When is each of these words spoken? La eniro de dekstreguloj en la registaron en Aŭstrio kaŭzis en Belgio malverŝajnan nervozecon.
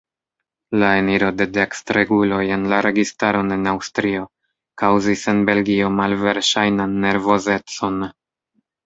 La 0.83 0.87
eniro 0.99 1.27
de 1.41 1.45
dekstreguloj 1.57 2.39
en 2.55 2.63
la 2.71 2.79
registaron 2.85 3.55
en 3.57 3.67
Aŭstrio 3.73 4.23
kaŭzis 4.83 5.27
en 5.35 5.45
Belgio 5.51 5.93
malverŝajnan 6.01 6.97
nervozecon. 7.05 8.01